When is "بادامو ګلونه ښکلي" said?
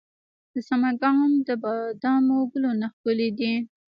1.63-3.29